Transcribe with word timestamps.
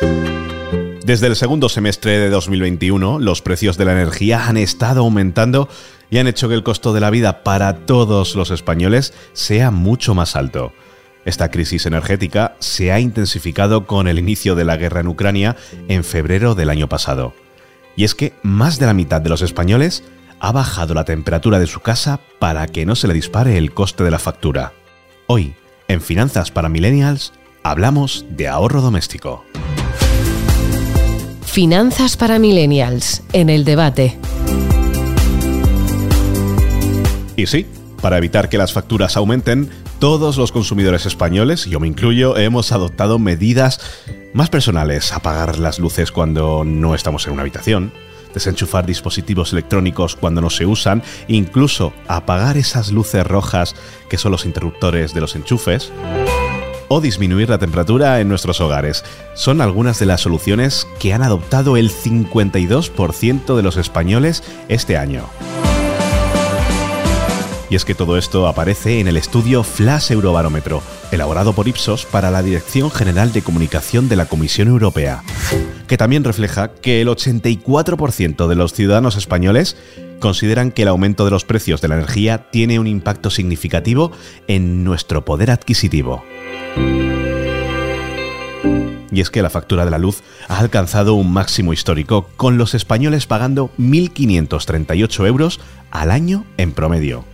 Desde 0.00 1.26
el 1.26 1.36
segundo 1.36 1.70
semestre 1.70 2.18
de 2.18 2.28
2021, 2.28 3.18
los 3.18 3.40
precios 3.40 3.78
de 3.78 3.86
la 3.86 3.92
energía 3.92 4.46
han 4.46 4.58
estado 4.58 5.00
aumentando 5.00 5.68
y 6.10 6.18
han 6.18 6.26
hecho 6.26 6.48
que 6.48 6.54
el 6.54 6.62
costo 6.62 6.92
de 6.92 7.00
la 7.00 7.08
vida 7.08 7.42
para 7.42 7.86
todos 7.86 8.34
los 8.34 8.50
españoles 8.50 9.14
sea 9.32 9.70
mucho 9.70 10.14
más 10.14 10.36
alto. 10.36 10.72
Esta 11.24 11.50
crisis 11.50 11.86
energética 11.86 12.56
se 12.58 12.92
ha 12.92 13.00
intensificado 13.00 13.86
con 13.86 14.06
el 14.06 14.18
inicio 14.18 14.54
de 14.54 14.66
la 14.66 14.76
guerra 14.76 15.00
en 15.00 15.08
Ucrania 15.08 15.56
en 15.88 16.04
febrero 16.04 16.54
del 16.54 16.68
año 16.68 16.90
pasado. 16.90 17.32
Y 17.96 18.04
es 18.04 18.14
que 18.14 18.34
más 18.42 18.78
de 18.78 18.84
la 18.86 18.94
mitad 18.94 19.20
de 19.20 19.30
los 19.30 19.42
españoles 19.42 20.04
ha 20.40 20.52
bajado 20.52 20.94
la 20.94 21.04
temperatura 21.04 21.58
de 21.58 21.66
su 21.66 21.80
casa 21.80 22.20
para 22.38 22.66
que 22.66 22.86
no 22.86 22.94
se 22.96 23.08
le 23.08 23.14
dispare 23.14 23.56
el 23.56 23.72
coste 23.72 24.04
de 24.04 24.10
la 24.10 24.18
factura. 24.18 24.72
Hoy, 25.26 25.54
en 25.88 26.00
Finanzas 26.00 26.50
para 26.50 26.68
Millennials, 26.68 27.32
hablamos 27.62 28.26
de 28.28 28.48
ahorro 28.48 28.80
doméstico. 28.80 29.44
Finanzas 31.48 32.16
para 32.16 32.38
Millennials, 32.38 33.22
en 33.32 33.48
el 33.48 33.64
debate. 33.64 34.16
Y 37.36 37.46
sí, 37.46 37.66
para 38.00 38.18
evitar 38.18 38.48
que 38.48 38.58
las 38.58 38.72
facturas 38.72 39.16
aumenten, 39.16 39.70
todos 39.98 40.36
los 40.36 40.52
consumidores 40.52 41.06
españoles, 41.06 41.64
yo 41.64 41.80
me 41.80 41.88
incluyo, 41.88 42.36
hemos 42.36 42.70
adoptado 42.70 43.18
medidas 43.18 43.80
más 44.34 44.50
personales. 44.50 45.12
Apagar 45.12 45.58
las 45.58 45.80
luces 45.80 46.12
cuando 46.12 46.64
no 46.64 46.94
estamos 46.94 47.26
en 47.26 47.32
una 47.32 47.42
habitación, 47.42 47.92
desenchufar 48.34 48.86
dispositivos 48.86 49.52
electrónicos 49.52 50.14
cuando 50.14 50.40
no 50.40 50.50
se 50.50 50.66
usan, 50.66 51.02
incluso 51.26 51.92
apagar 52.06 52.56
esas 52.56 52.92
luces 52.92 53.26
rojas 53.26 53.74
que 54.08 54.18
son 54.18 54.32
los 54.32 54.44
interruptores 54.44 55.12
de 55.14 55.22
los 55.22 55.34
enchufes 55.34 55.90
o 56.88 57.00
disminuir 57.00 57.48
la 57.48 57.58
temperatura 57.58 58.20
en 58.20 58.28
nuestros 58.28 58.60
hogares. 58.60 59.04
Son 59.34 59.60
algunas 59.60 59.98
de 59.98 60.06
las 60.06 60.22
soluciones 60.22 60.86
que 60.98 61.12
han 61.12 61.22
adoptado 61.22 61.76
el 61.76 61.90
52% 61.90 63.56
de 63.56 63.62
los 63.62 63.76
españoles 63.76 64.42
este 64.68 64.96
año. 64.96 65.24
Y 67.70 67.76
es 67.76 67.84
que 67.84 67.94
todo 67.94 68.16
esto 68.16 68.46
aparece 68.46 68.98
en 69.00 69.08
el 69.08 69.18
estudio 69.18 69.62
Flash 69.62 70.10
Eurobarómetro, 70.10 70.82
elaborado 71.12 71.52
por 71.52 71.68
Ipsos 71.68 72.06
para 72.06 72.30
la 72.30 72.42
Dirección 72.42 72.90
General 72.90 73.30
de 73.32 73.42
Comunicación 73.42 74.08
de 74.08 74.16
la 74.16 74.24
Comisión 74.24 74.68
Europea, 74.68 75.22
que 75.86 75.98
también 75.98 76.24
refleja 76.24 76.68
que 76.68 77.02
el 77.02 77.08
84% 77.08 78.46
de 78.46 78.54
los 78.54 78.72
ciudadanos 78.72 79.16
españoles 79.16 79.76
consideran 80.18 80.72
que 80.72 80.82
el 80.82 80.88
aumento 80.88 81.26
de 81.26 81.30
los 81.30 81.44
precios 81.44 81.82
de 81.82 81.88
la 81.88 81.96
energía 81.96 82.50
tiene 82.50 82.78
un 82.78 82.86
impacto 82.86 83.30
significativo 83.30 84.12
en 84.46 84.82
nuestro 84.82 85.26
poder 85.26 85.50
adquisitivo. 85.50 86.24
Y 89.10 89.20
es 89.20 89.30
que 89.30 89.42
la 89.42 89.50
factura 89.50 89.84
de 89.84 89.90
la 89.90 89.98
luz 89.98 90.22
ha 90.48 90.58
alcanzado 90.58 91.14
un 91.14 91.32
máximo 91.32 91.72
histórico, 91.72 92.28
con 92.36 92.56
los 92.56 92.74
españoles 92.74 93.26
pagando 93.26 93.70
1.538 93.78 95.26
euros 95.26 95.60
al 95.90 96.10
año 96.10 96.44
en 96.56 96.72
promedio 96.72 97.24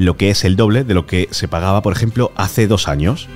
lo 0.00 0.16
que 0.16 0.30
es 0.30 0.44
el 0.44 0.56
doble 0.56 0.82
de 0.82 0.94
lo 0.94 1.06
que 1.06 1.28
se 1.30 1.46
pagaba, 1.46 1.82
por 1.82 1.92
ejemplo, 1.92 2.32
hace 2.34 2.66
dos 2.66 2.88
años. 2.88 3.28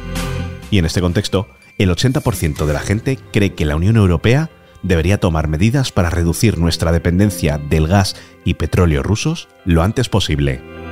Y 0.70 0.78
en 0.78 0.86
este 0.86 1.02
contexto, 1.02 1.46
el 1.77 1.91
80% 1.91 2.64
de 2.64 2.72
la 2.72 2.80
gente 2.80 3.18
cree 3.33 3.52
que 3.52 3.66
la 3.66 3.77
Unión 3.77 3.96
Europea 3.96 4.48
debería 4.83 5.20
tomar 5.20 5.46
medidas 5.46 5.92
para 5.92 6.08
reducir 6.08 6.58
nuestra 6.58 6.91
dependencia 6.91 7.58
del 7.58 7.86
gas 7.86 8.16
y 8.46 8.55
petróleo 8.55 9.02
rusos 9.02 9.48
lo 9.66 9.83
antes 9.83 10.08
posible. 10.08 10.83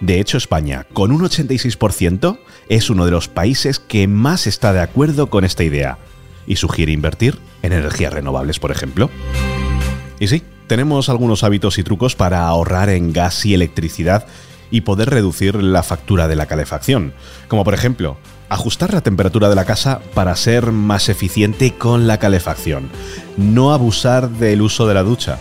De 0.00 0.18
hecho, 0.18 0.38
España, 0.38 0.86
con 0.92 1.12
un 1.12 1.20
86%, 1.20 2.38
es 2.68 2.88
uno 2.88 3.04
de 3.04 3.10
los 3.10 3.28
países 3.28 3.78
que 3.78 4.08
más 4.08 4.46
está 4.46 4.72
de 4.72 4.80
acuerdo 4.80 5.28
con 5.28 5.44
esta 5.44 5.62
idea 5.62 5.98
y 6.46 6.56
sugiere 6.56 6.92
invertir 6.92 7.38
en 7.62 7.72
energías 7.72 8.12
renovables, 8.12 8.58
por 8.58 8.70
ejemplo. 8.70 9.10
Y 10.18 10.28
sí, 10.28 10.42
tenemos 10.66 11.08
algunos 11.08 11.44
hábitos 11.44 11.78
y 11.78 11.82
trucos 11.82 12.16
para 12.16 12.46
ahorrar 12.46 12.88
en 12.88 13.12
gas 13.12 13.44
y 13.44 13.54
electricidad 13.54 14.26
y 14.70 14.82
poder 14.82 15.10
reducir 15.10 15.56
la 15.56 15.82
factura 15.82 16.28
de 16.28 16.36
la 16.36 16.46
calefacción, 16.46 17.12
como 17.48 17.64
por 17.64 17.74
ejemplo, 17.74 18.16
ajustar 18.48 18.94
la 18.94 19.00
temperatura 19.00 19.48
de 19.48 19.56
la 19.56 19.64
casa 19.64 20.00
para 20.14 20.34
ser 20.36 20.72
más 20.72 21.08
eficiente 21.08 21.74
con 21.74 22.06
la 22.06 22.18
calefacción, 22.18 22.88
no 23.36 23.72
abusar 23.72 24.30
del 24.30 24.62
uso 24.62 24.86
de 24.86 24.94
la 24.94 25.02
ducha. 25.02 25.38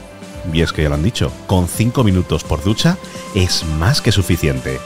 Y 0.54 0.62
es 0.62 0.74
que 0.74 0.84
ya 0.84 0.90
lo 0.90 0.96
han 0.96 1.04
dicho, 1.04 1.32
con 1.48 1.68
5 1.68 2.04
minutos 2.04 2.44
por 2.44 2.64
ducha 2.64 2.98
es 3.36 3.64
más 3.78 4.02
que 4.02 4.12
suficiente. 4.12 4.80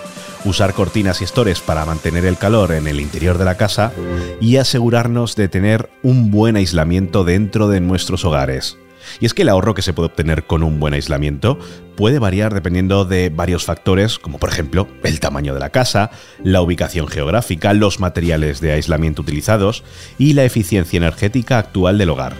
Usar 0.45 0.73
cortinas 0.73 1.21
y 1.21 1.23
estores 1.23 1.61
para 1.61 1.85
mantener 1.85 2.25
el 2.25 2.37
calor 2.37 2.73
en 2.73 2.87
el 2.87 2.99
interior 2.99 3.37
de 3.37 3.45
la 3.45 3.55
casa 3.55 3.93
y 4.41 4.57
asegurarnos 4.57 5.35
de 5.35 5.47
tener 5.47 5.89
un 6.03 6.31
buen 6.31 6.57
aislamiento 6.57 7.23
dentro 7.23 7.69
de 7.69 7.79
nuestros 7.79 8.25
hogares. 8.25 8.77
Y 9.19 9.25
es 9.25 9.33
que 9.33 9.43
el 9.43 9.49
ahorro 9.49 9.73
que 9.73 9.81
se 9.81 9.93
puede 9.93 10.07
obtener 10.07 10.45
con 10.45 10.63
un 10.63 10.79
buen 10.79 10.93
aislamiento 10.93 11.59
puede 11.95 12.19
variar 12.19 12.53
dependiendo 12.53 13.05
de 13.05 13.29
varios 13.29 13.65
factores, 13.65 14.19
como 14.19 14.37
por 14.37 14.49
ejemplo 14.49 14.87
el 15.03 15.19
tamaño 15.19 15.53
de 15.53 15.59
la 15.59 15.69
casa, 15.69 16.11
la 16.43 16.61
ubicación 16.61 17.07
geográfica, 17.07 17.73
los 17.73 17.99
materiales 17.99 18.59
de 18.59 18.73
aislamiento 18.73 19.21
utilizados 19.21 19.83
y 20.17 20.33
la 20.33 20.43
eficiencia 20.43 20.97
energética 20.97 21.57
actual 21.57 21.97
del 21.97 22.09
hogar. 22.09 22.33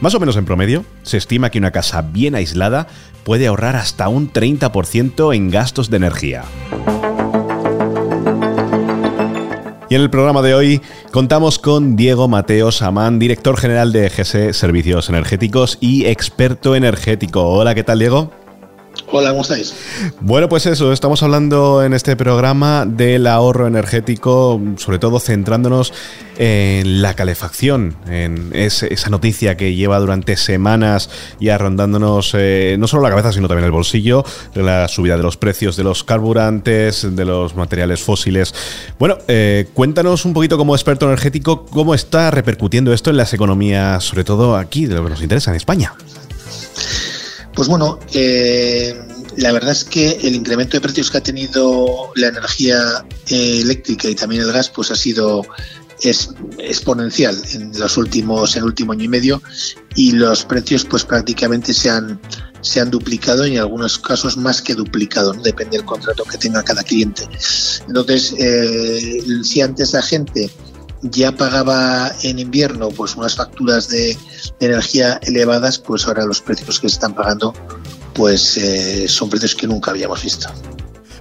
Más 0.00 0.14
o 0.14 0.20
menos 0.20 0.36
en 0.36 0.44
promedio, 0.44 0.84
se 1.02 1.16
estima 1.16 1.50
que 1.50 1.58
una 1.58 1.70
casa 1.70 2.02
bien 2.02 2.34
aislada 2.34 2.86
puede 3.24 3.46
ahorrar 3.46 3.76
hasta 3.76 4.08
un 4.08 4.32
30% 4.32 5.34
en 5.34 5.50
gastos 5.50 5.90
de 5.90 5.96
energía. 5.96 6.44
Y 9.88 9.94
en 9.94 10.00
el 10.00 10.10
programa 10.10 10.42
de 10.42 10.54
hoy 10.54 10.80
contamos 11.10 11.58
con 11.58 11.94
Diego 11.96 12.26
Mateo 12.26 12.72
Samán, 12.72 13.18
director 13.18 13.56
general 13.56 13.92
de 13.92 14.06
EGS 14.06 14.56
Servicios 14.56 15.08
Energéticos 15.08 15.78
y 15.80 16.06
experto 16.06 16.74
energético. 16.74 17.48
Hola, 17.48 17.74
¿qué 17.74 17.84
tal, 17.84 17.98
Diego? 17.98 18.43
Hola, 19.10 19.30
¿cómo 19.30 19.42
estáis? 19.42 19.74
Bueno, 20.20 20.48
pues 20.48 20.66
eso, 20.66 20.92
estamos 20.92 21.22
hablando 21.22 21.82
en 21.84 21.92
este 21.92 22.16
programa 22.16 22.84
del 22.86 23.26
ahorro 23.26 23.66
energético, 23.66 24.60
sobre 24.76 24.98
todo 24.98 25.20
centrándonos 25.20 25.92
en 26.36 27.02
la 27.02 27.14
calefacción, 27.14 27.96
en 28.08 28.50
esa 28.54 29.10
noticia 29.10 29.56
que 29.56 29.74
lleva 29.74 30.00
durante 30.00 30.36
semanas 30.36 31.10
ya 31.38 31.58
rondándonos 31.58 32.32
eh, 32.34 32.76
no 32.78 32.88
solo 32.88 33.02
la 33.02 33.10
cabeza, 33.10 33.32
sino 33.32 33.46
también 33.46 33.66
el 33.66 33.72
bolsillo, 33.72 34.24
la 34.54 34.88
subida 34.88 35.16
de 35.16 35.22
los 35.22 35.36
precios 35.36 35.76
de 35.76 35.84
los 35.84 36.02
carburantes, 36.02 37.06
de 37.14 37.24
los 37.24 37.54
materiales 37.54 38.02
fósiles. 38.02 38.54
Bueno, 38.98 39.18
eh, 39.28 39.68
cuéntanos 39.74 40.24
un 40.24 40.32
poquito 40.32 40.56
como 40.56 40.74
experto 40.74 41.06
energético 41.06 41.66
cómo 41.66 41.94
está 41.94 42.30
repercutiendo 42.30 42.92
esto 42.92 43.10
en 43.10 43.18
las 43.18 43.32
economías, 43.34 44.02
sobre 44.02 44.24
todo 44.24 44.56
aquí, 44.56 44.86
de 44.86 44.94
lo 44.94 45.04
que 45.04 45.10
nos 45.10 45.22
interesa 45.22 45.50
en 45.50 45.56
España. 45.56 45.92
Pues 47.54 47.68
bueno, 47.68 47.98
eh, 48.12 48.98
la 49.36 49.52
verdad 49.52 49.72
es 49.72 49.84
que 49.84 50.18
el 50.22 50.34
incremento 50.34 50.76
de 50.76 50.80
precios 50.80 51.10
que 51.10 51.18
ha 51.18 51.22
tenido 51.22 52.10
la 52.16 52.28
energía 52.28 53.04
eh, 53.28 53.60
eléctrica 53.60 54.08
y 54.08 54.14
también 54.14 54.42
el 54.42 54.52
gas, 54.52 54.70
pues 54.70 54.90
ha 54.90 54.96
sido 54.96 55.42
exponencial 56.58 57.40
en 57.52 57.78
los 57.78 57.96
últimos 57.96 58.56
en 58.56 58.62
el 58.62 58.66
último 58.66 58.92
año 58.92 59.04
y 59.04 59.08
medio 59.08 59.40
y 59.94 60.12
los 60.12 60.44
precios 60.44 60.84
pues 60.84 61.04
prácticamente 61.04 61.72
se 61.72 61.88
han 61.88 62.20
se 62.64 62.80
han 62.80 62.90
duplicado 62.90 63.46
y 63.46 63.52
en 63.52 63.58
algunos 63.60 63.98
casos 63.98 64.36
más 64.36 64.60
que 64.62 64.74
duplicado, 64.74 65.32
depende 65.32 65.76
del 65.76 65.86
contrato 65.86 66.24
que 66.24 66.38
tenga 66.38 66.62
cada 66.62 66.82
cliente. 66.82 67.28
Entonces, 67.86 68.34
eh, 68.38 69.22
si 69.42 69.60
antes 69.60 69.92
la 69.92 70.02
gente 70.02 70.50
ya 71.04 71.32
pagaba 71.32 72.12
en 72.22 72.38
invierno 72.38 72.88
pues 72.88 73.14
unas 73.16 73.36
facturas 73.36 73.88
de, 73.88 74.16
energía 74.60 75.20
elevadas, 75.22 75.78
pues 75.78 76.06
ahora 76.06 76.24
los 76.24 76.40
precios 76.40 76.80
que 76.80 76.88
se 76.88 76.94
están 76.94 77.14
pagando 77.14 77.54
pues 78.14 78.56
eh, 78.56 79.08
son 79.08 79.28
precios 79.28 79.54
que 79.54 79.66
nunca 79.66 79.90
habíamos 79.90 80.22
visto. 80.22 80.48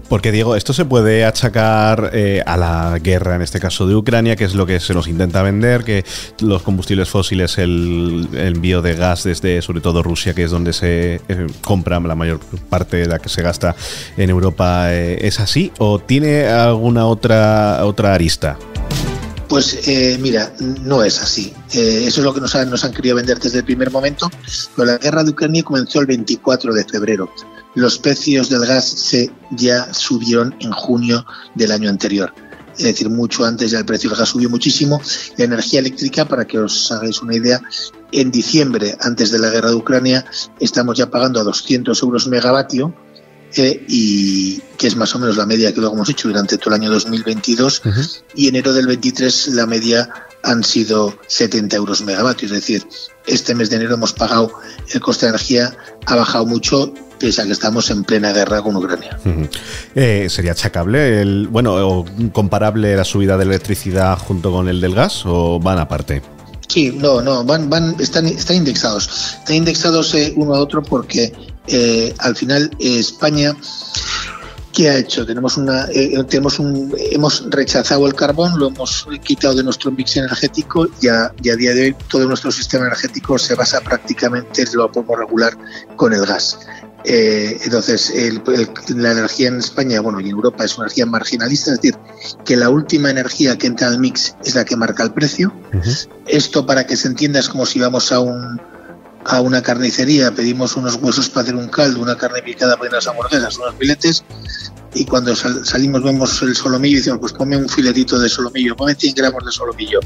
Porque 0.10 0.32
Diego, 0.32 0.56
esto 0.56 0.74
se 0.74 0.86
puede 0.86 1.26
achacar 1.26 2.12
eh, 2.14 2.44
a 2.46 2.56
la 2.56 3.00
guerra, 3.00 3.36
en 3.36 3.42
este 3.42 3.60
caso 3.60 3.88
de 3.88 3.96
Ucrania, 3.96 4.36
que 4.36 4.44
es 4.44 4.54
lo 4.54 4.68
que 4.68 4.80
se 4.80 4.94
nos 4.94 5.08
intenta 5.08 5.42
vender, 5.42 5.84
que 5.84 6.06
los 6.40 6.62
combustibles 6.62 7.10
fósiles, 7.10 7.58
el, 7.58 8.28
envío 8.34 8.84
de 8.84 8.96
gas 8.96 9.24
desde 9.24 9.62
sobre 9.64 9.82
todo 9.82 10.04
Rusia, 10.04 10.36
que 10.36 10.44
es 10.44 10.52
donde 10.52 10.74
se 10.74 11.16
eh, 11.28 11.48
compra 11.62 12.00
la 12.00 12.14
mayor 12.14 12.40
parte 12.70 12.98
de 12.98 13.08
la 13.08 13.18
que 13.18 13.30
se 13.30 13.42
gasta 13.42 13.76
en 14.16 14.30
Europa, 14.30 14.94
¿es 14.94 15.40
así? 15.40 15.72
¿O 15.80 15.98
tiene 15.98 16.46
alguna 16.46 17.08
otra, 17.08 17.80
otra 17.84 18.14
arista? 18.14 18.60
Pues 19.48 19.88
eh, 19.88 20.18
mira, 20.20 20.54
no 20.60 21.04
es 21.04 21.22
así. 21.22 21.54
Eh, 21.74 22.06
eso 22.08 22.22
es 22.22 22.26
lo 22.26 22.34
que 22.34 22.42
nos 22.42 22.56
han, 22.56 22.70
nos 22.70 22.84
han 22.84 22.94
querido 22.94 23.16
vender 23.16 23.40
desde 23.40 23.60
el 23.60 23.66
primer 23.66 23.92
momento. 23.92 24.32
Pero 24.76 24.86
la 24.86 24.98
guerra 24.98 25.24
de 25.24 25.32
Ucrania 25.32 25.64
comenzó 25.64 26.00
el 26.00 26.08
24 26.08 26.74
de 26.74 26.86
febrero. 26.86 27.30
Los 27.76 27.98
precios 27.98 28.50
del 28.50 28.66
gas 28.66 28.86
se 28.86 29.32
ya 29.52 29.94
subieron 29.94 30.56
en 30.60 30.72
junio 30.72 31.26
del 31.56 31.72
año 31.72 31.90
anterior. 31.90 32.34
Es 32.78 32.86
decir, 32.86 33.10
mucho 33.10 33.46
antes 33.46 33.72
ya 33.72 33.80
el 33.80 33.86
precio 33.86 34.10
del 34.10 34.20
gas 34.20 34.30
subió 34.30 34.50
muchísimo. 34.50 35.02
La 35.38 35.46
energía 35.46 35.80
eléctrica, 35.80 36.26
para 36.26 36.46
que 36.46 36.60
os 36.60 36.92
hagáis 36.92 37.22
una 37.22 37.36
idea, 37.36 37.62
en 38.12 38.32
diciembre, 38.32 38.96
antes 39.02 39.32
de 39.32 39.40
la 39.40 39.50
guerra 39.50 39.70
de 39.70 39.76
Ucrania, 39.76 40.26
estamos 40.60 40.98
ya 40.98 41.10
pagando 41.10 41.40
a 41.40 41.44
200 41.44 42.02
euros 42.02 42.28
megavatio 42.28 42.94
y 43.56 44.62
que 44.78 44.88
es 44.88 44.96
más 44.96 45.14
o 45.16 45.20
menos 45.20 45.38
la 45.38 45.46
media 45.46 45.74
que 45.74 45.82
lo 45.82 45.92
hemos 45.92 46.10
hecho 46.10 46.28
durante 46.28 46.58
todo 46.58 46.74
el 46.74 46.82
año 46.82 46.92
2022 46.92 47.82
y 48.36 48.48
enero 48.48 48.74
del 48.74 48.88
23 48.88 49.50
la 49.50 49.66
media 49.66 50.10
han 50.44 50.64
sido 50.64 51.14
70 51.28 51.76
euros 51.76 52.02
megavatios. 52.02 52.52
Es 52.52 52.60
decir, 52.60 52.86
este 53.26 53.56
mes 53.56 53.70
de 53.70 53.78
enero 53.78 53.96
hemos 53.96 54.14
pagado, 54.14 54.52
el 54.94 55.00
coste 55.00 55.26
de 55.26 55.32
energía 55.32 55.76
ha 56.06 56.16
bajado 56.16 56.46
mucho 56.46 56.94
pese 57.20 57.42
a 57.42 57.46
que 57.46 57.54
estamos 57.54 57.90
en 57.90 58.04
plena 58.04 58.34
guerra 58.34 58.62
con 58.62 58.76
Ucrania. 58.76 59.18
Eh, 59.96 60.28
¿Sería 60.30 60.52
achacable, 60.52 61.22
el, 61.22 61.48
bueno, 61.48 61.76
o 61.76 62.06
comparable 62.34 62.96
la 62.98 63.06
subida 63.06 63.38
de 63.38 63.46
electricidad 63.46 64.18
junto 64.18 64.52
con 64.52 64.68
el 64.68 64.82
del 64.82 64.94
gas 64.94 65.24
o 65.26 65.60
van 65.60 65.80
aparte? 65.80 66.22
Sí, 66.68 66.92
no, 66.92 67.22
no, 67.22 67.46
van, 67.46 67.70
van, 67.70 67.96
están, 68.00 68.26
están 68.26 68.58
indexados. 68.58 69.38
Están 69.40 69.56
indexados 69.56 70.14
eh, 70.16 70.34
uno 70.36 70.56
a 70.56 70.60
otro 70.60 70.84
porque 70.84 71.32
eh, 71.68 72.14
al 72.20 72.36
final 72.36 72.72
España 72.80 73.56
¿Qué 74.74 74.90
ha 74.90 74.98
hecho? 74.98 75.24
Tenemos 75.24 75.56
una, 75.58 75.86
eh, 75.94 76.18
tenemos 76.28 76.58
un, 76.58 76.96
hemos 76.98 77.46
rechazado 77.52 78.08
el 78.08 78.16
carbón, 78.16 78.58
lo 78.58 78.70
hemos 78.70 79.08
quitado 79.24 79.54
de 79.54 79.64
nuestro 79.64 79.92
mix 79.92 80.18
energético 80.18 80.88
y 81.00 81.10
a, 81.10 81.32
día 81.40 81.56
de 81.56 81.82
hoy 81.84 81.96
todo 82.10 82.28
nuestro 82.28 82.52
sistema 82.52 82.88
energético 82.88 83.38
se 83.38 83.54
basa 83.54 83.82
prácticamente, 83.82 84.66
lo 84.74 84.92
podemos 84.92 85.20
regular 85.20 85.56
con 85.96 86.12
el 86.12 86.26
gas. 86.26 86.58
Eh, 87.04 87.60
entonces, 87.64 88.12
la 88.96 89.12
energía 89.12 89.50
en 89.50 89.60
España, 89.60 90.02
bueno, 90.02 90.20
y 90.20 90.24
en 90.24 90.32
Europa 90.32 90.66
es 90.66 90.76
una 90.76 90.88
energía 90.88 91.06
marginalista, 91.06 91.74
es 91.74 91.82
decir, 91.82 91.96
que 92.44 92.56
la 92.56 92.72
última 92.72 93.12
energía 93.12 93.56
que 93.60 93.68
entra 93.68 93.90
al 93.90 94.00
mix 94.00 94.36
es 94.44 94.56
la 94.56 94.66
que 94.66 94.76
marca 94.76 95.04
el 95.04 95.14
precio. 95.14 95.54
Esto, 96.26 96.66
para 96.66 96.88
que 96.88 96.98
se 96.98 97.10
entienda, 97.10 97.40
es 97.40 97.50
como 97.50 97.68
si 97.68 97.80
vamos 97.80 98.12
a 98.12 98.20
un, 98.22 98.60
a 99.26 99.42
una 99.42 99.62
carnicería, 99.62 100.34
pedimos 100.34 100.76
unos 100.76 100.96
huesos 100.96 101.30
para 101.30 101.44
hacer 101.44 101.56
un 101.56 101.70
caldo, 101.70 102.02
una 102.02 102.18
carne 102.18 102.42
picada 102.42 102.78
para 102.78 102.90
unas 102.90 103.08
hamburguesas, 103.08 103.58
unos 103.58 103.76
filetes, 103.76 104.24
y 104.96 105.06
cuando 105.06 105.36
salimos 105.36 106.04
vemos 106.04 106.42
el 106.42 106.56
solomillo 106.56 106.96
y 106.96 106.98
decimos, 106.98 107.20
pues 107.20 107.34
ponme 107.34 107.58
un 107.58 107.68
filetito 107.68 108.20
de 108.20 108.30
solomillo, 108.30 108.76
ponme 108.76 108.96
100 108.96 109.16
gramos 109.16 109.44
de 109.46 109.52
solomillo. 109.52 110.00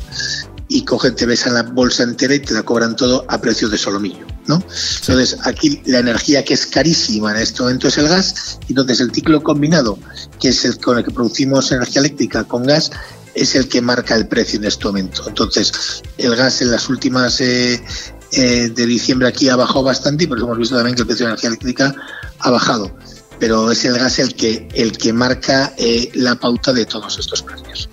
Y 0.69 0.83
cogen, 0.83 1.15
te 1.15 1.25
besan 1.25 1.53
la 1.53 1.63
bolsa 1.63 2.03
entera 2.03 2.35
y 2.35 2.39
te 2.39 2.53
la 2.53 2.63
cobran 2.63 2.95
todo 2.95 3.25
a 3.29 3.39
precio 3.39 3.69
de 3.69 3.77
solomillo, 3.77 4.25
¿no? 4.47 4.55
Entonces, 4.55 5.37
aquí 5.43 5.81
la 5.85 5.99
energía 5.99 6.43
que 6.43 6.53
es 6.53 6.65
carísima 6.65 7.31
en 7.31 7.37
este 7.37 7.63
momento 7.63 7.87
es 7.87 7.97
el 7.97 8.09
gas, 8.09 8.59
y 8.67 8.73
entonces 8.73 8.99
el 8.99 9.11
ciclo 9.11 9.41
combinado, 9.41 9.97
que 10.39 10.49
es 10.49 10.65
el 10.65 10.77
con 10.77 10.97
el 10.97 11.05
que 11.05 11.11
producimos 11.11 11.71
energía 11.71 12.01
eléctrica 12.01 12.43
con 12.43 12.65
gas, 12.65 12.91
es 13.37 13.55
el 13.55 13.67
que 13.67 13.81
marca 13.81 14.15
el 14.15 14.27
precio 14.27 14.57
en 14.59 14.65
este 14.65 14.85
momento. 14.85 15.23
Entonces, 15.27 16.01
el 16.17 16.35
gas 16.35 16.61
en 16.61 16.71
las 16.71 16.89
últimas 16.89 17.39
eh, 17.39 17.81
eh, 18.31 18.69
de 18.69 18.85
diciembre 18.85 19.27
aquí 19.27 19.47
ha 19.49 19.55
bajado 19.55 19.83
bastante 19.83 20.23
y 20.23 20.27
por 20.27 20.37
eso 20.37 20.47
hemos 20.47 20.57
visto 20.57 20.75
también 20.75 20.95
que 20.95 21.01
el 21.01 21.07
precio 21.07 21.25
de 21.25 21.31
energía 21.31 21.49
eléctrica 21.49 21.95
ha 22.39 22.51
bajado 22.51 22.91
pero 23.39 23.71
es 23.71 23.85
el 23.85 23.97
gas 23.97 24.19
el 24.19 24.35
que, 24.35 24.67
el 24.73 24.97
que 24.97 25.13
marca 25.13 25.73
eh, 25.77 26.09
la 26.13 26.35
pauta 26.35 26.73
de 26.73 26.85
todos 26.85 27.17
estos 27.19 27.41
precios. 27.41 27.89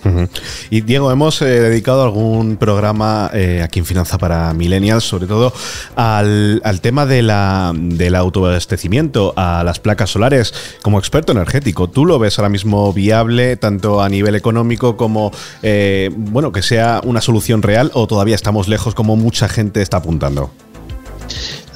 Y 0.70 0.82
Diego, 0.82 1.10
hemos 1.10 1.40
eh, 1.42 1.46
dedicado 1.46 2.02
algún 2.02 2.56
programa 2.56 3.30
aquí 3.62 3.78
en 3.78 3.86
Finanza 3.86 4.18
para 4.18 4.52
Millennials, 4.52 5.04
sobre 5.04 5.26
todo 5.26 5.52
al, 5.96 6.60
tema 6.82 7.06
de 7.06 7.22
la, 7.22 7.72
del 7.74 8.14
autoabastecimiento 8.14 9.32
a 9.36 9.62
las 9.64 9.80
placas 9.80 10.10
solares. 10.10 10.52
Como 10.82 10.98
experto 10.98 11.32
energético, 11.32 11.88
¿tú 11.88 12.04
lo 12.04 12.18
ves 12.18 12.38
ahora 12.38 12.48
mismo 12.48 12.92
viable 12.92 13.56
tanto 13.56 14.02
a 14.02 14.08
nivel 14.08 14.34
económico 14.34 14.96
como, 14.96 15.32
eh, 15.62 16.10
bueno, 16.14 16.52
que 16.52 16.62
sea 16.62 17.00
una 17.04 17.20
solución 17.20 17.62
real 17.62 17.90
o 17.94 18.06
todavía 18.06 18.34
estamos 18.34 18.68
lejos 18.68 18.94
como 18.94 19.16
mucha 19.16 19.48
gente 19.48 19.82
está 19.82 19.98
apuntando? 19.98 20.50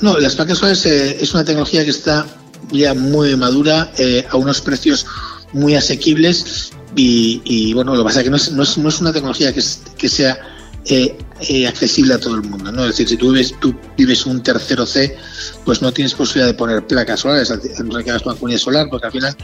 No, 0.01 0.19
las 0.19 0.37
placas 0.37 0.59
solares 0.59 0.87
es 0.87 1.35
una 1.35 1.45
tecnología 1.45 1.85
que 1.85 1.91
está 1.91 2.27
ya 2.71 2.95
muy 2.95 3.35
madura, 3.37 3.93
eh, 3.99 4.27
a 4.31 4.37
unos 4.37 4.61
precios 4.61 5.07
muy 5.53 5.75
asequibles 5.75 6.73
y, 6.95 7.73
bueno, 7.75 7.93
lo 7.93 8.03
que 8.03 8.05
pasa 8.07 8.21
es 8.21 8.25
que 8.25 8.31
no 8.31 8.37
es, 8.37 8.51
no 8.51 8.63
es, 8.63 8.77
no 8.77 8.89
es 8.89 9.01
una 9.01 9.13
tecnología 9.13 9.53
que, 9.53 9.63
que 9.97 10.09
sea 10.09 10.58
eh, 10.85 11.17
eh, 11.41 11.67
accesible 11.67 12.15
a 12.15 12.19
todo 12.19 12.37
el 12.37 12.43
mundo. 12.43 12.73
¿no? 12.73 12.83
Es 12.83 12.91
decir, 12.91 13.09
si 13.09 13.17
tú 13.17 13.33
vives, 13.33 13.55
tú 13.61 13.75
vives 13.97 14.27
un 14.27 14.43
tercero 14.43 14.87
C, 14.87 15.17
pues 15.65 15.83
no 15.83 15.93
tienes 15.93 16.15
posibilidad 16.15 16.47
de 16.47 16.55
poner 16.55 16.87
placas 16.87 17.21
solares, 17.21 17.51
no 17.85 17.99
que 17.99 18.11
hagas 18.11 18.25
una 18.25 18.35
comunidad 18.35 18.61
solar, 18.61 18.87
porque 18.91 19.07
al 19.07 19.13
final 19.13 19.37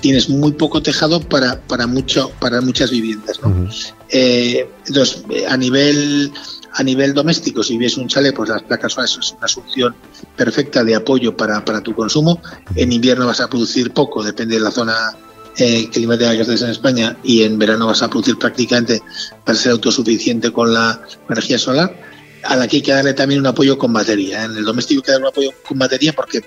tienes 0.00 0.28
muy 0.28 0.52
poco 0.52 0.82
tejado 0.82 1.20
para, 1.20 1.60
para, 1.62 1.86
mucho, 1.86 2.30
para 2.40 2.60
muchas 2.60 2.90
viviendas. 2.90 3.40
¿no? 3.42 3.68
entonces, 4.10 5.24
a 5.48 5.56
nivel 5.56 6.32
a 6.72 6.82
nivel 6.82 7.14
doméstico, 7.14 7.62
si 7.62 7.76
vives 7.76 7.96
un 7.96 8.06
chalet, 8.06 8.34
pues 8.34 8.48
las 8.48 8.62
placas 8.62 8.92
solares 8.92 9.18
es 9.18 9.32
una 9.32 9.48
solución 9.48 9.94
perfecta 10.36 10.84
de 10.84 10.94
apoyo 10.94 11.36
para, 11.36 11.64
para 11.64 11.80
tu 11.80 11.94
consumo. 11.94 12.40
En 12.76 12.92
invierno 12.92 13.26
vas 13.26 13.40
a 13.40 13.48
producir 13.48 13.92
poco, 13.92 14.22
depende 14.22 14.54
de 14.54 14.60
la 14.60 14.70
zona 14.70 14.94
eh, 15.60 15.88
climática 15.90 16.32
que 16.32 16.42
estés 16.42 16.62
en 16.62 16.70
España, 16.70 17.16
y 17.22 17.42
en 17.42 17.58
verano 17.58 17.86
vas 17.86 18.02
a 18.02 18.08
producir 18.08 18.38
prácticamente 18.38 19.02
para 19.44 19.58
ser 19.58 19.72
autosuficiente 19.72 20.52
con 20.52 20.72
la 20.72 21.00
energía 21.28 21.58
solar 21.58 22.10
a 22.44 22.56
la 22.56 22.66
que 22.66 22.76
hay 22.76 22.82
que 22.82 22.92
darle 22.92 23.12
también 23.14 23.40
un 23.40 23.46
apoyo 23.46 23.76
con 23.78 23.92
batería. 23.92 24.44
En 24.44 24.56
el 24.56 24.64
doméstico 24.64 25.00
hay 25.00 25.04
que 25.04 25.12
darle 25.12 25.26
un 25.26 25.32
apoyo 25.32 25.50
con 25.66 25.78
batería 25.78 26.12
porque 26.14 26.42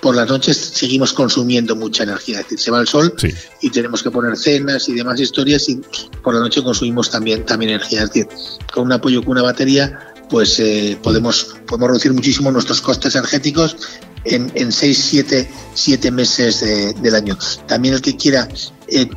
por 0.00 0.14
las 0.14 0.28
noches 0.28 0.56
seguimos 0.56 1.12
consumiendo 1.12 1.76
mucha 1.76 2.02
energía. 2.02 2.40
Es 2.40 2.44
decir, 2.46 2.58
se 2.58 2.70
va 2.70 2.80
el 2.80 2.88
sol 2.88 3.14
y 3.60 3.70
tenemos 3.70 4.02
que 4.02 4.10
poner 4.10 4.36
cenas 4.36 4.88
y 4.88 4.94
demás 4.94 5.20
historias 5.20 5.68
y 5.68 5.80
por 6.22 6.34
la 6.34 6.40
noche 6.40 6.62
consumimos 6.62 7.10
también, 7.10 7.44
también 7.44 7.70
energía. 7.70 8.02
Es 8.02 8.10
decir, 8.10 8.28
con 8.72 8.84
un 8.84 8.92
apoyo 8.92 9.22
con 9.22 9.32
una 9.32 9.42
batería 9.42 10.14
pues 10.28 10.58
eh, 10.58 10.98
podemos, 11.02 11.56
podemos 11.66 11.88
reducir 11.88 12.12
muchísimo 12.12 12.50
nuestros 12.50 12.80
costes 12.80 13.14
energéticos 13.14 13.76
en, 14.26 14.50
en 14.54 14.72
6, 14.72 15.48
7, 15.74 16.10
meses 16.10 16.60
del 17.00 17.14
año. 17.14 17.38
También 17.66 17.94
el 17.94 18.02
que 18.02 18.16
quiera 18.16 18.48
eh, 18.88 19.08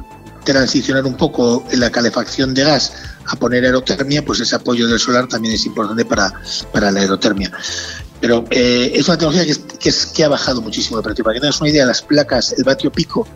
transicionar 0.44 1.06
un 1.06 1.16
poco 1.16 1.66
en 1.72 1.80
la 1.80 1.92
calefacción 1.92 2.54
de 2.54 2.64
gas 2.64 2.94
a 3.28 3.36
poner 3.36 3.64
aerotermia, 3.66 4.26
pues 4.26 4.40
ese 4.40 4.56
apoyo 4.56 4.88
del 4.88 5.00
solar 5.00 5.28
también 5.28 5.54
es 5.54 5.66
importante 5.66 6.06
para, 6.06 6.34
para 6.72 6.92
la 6.92 7.02
aerotermia. 7.02 7.52
Pero 8.20 8.44
eh, 8.50 8.92
es 8.96 9.08
una 9.08 9.18
tecnología 9.18 9.46
que, 9.80 9.90
es, 9.90 10.06
que, 10.08 10.24
ha 10.24 10.28
bajado 10.28 10.62
muchísimo 10.62 10.98
de 10.98 11.04
precio. 11.04 11.24
Para 11.24 11.36
que 11.36 11.40
tengas 11.40 11.62
una 11.62 11.70
idea, 11.70 11.86
las 11.86 12.02
placas, 12.02 12.54
el 12.58 12.64
vatio 12.64 12.92
pico, 12.92 13.28